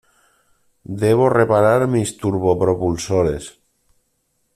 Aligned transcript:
Debo 1.03 1.25
reparar 1.39 1.81
mis 1.97 2.13
turbopropulsores. 2.23 3.51